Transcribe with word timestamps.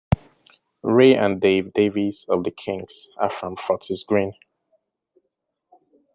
Ray 0.81 1.13
and 1.13 1.39
Dave 1.39 1.73
Davies 1.73 2.25
of 2.27 2.43
the 2.43 2.49
Kinks 2.49 3.09
are 3.19 3.29
from 3.29 3.55
Fortis 3.55 4.03
Green. 4.03 4.33